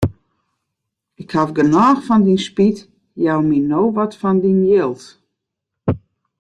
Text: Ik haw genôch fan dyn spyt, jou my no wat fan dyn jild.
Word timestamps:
Ik 1.21 1.29
haw 1.35 1.49
genôch 1.57 2.01
fan 2.07 2.21
dyn 2.25 2.39
spyt, 2.47 2.77
jou 3.25 3.39
my 3.49 3.59
no 3.69 3.81
wat 3.97 4.13
fan 4.21 4.37
dyn 4.43 4.61
jild. 4.69 5.01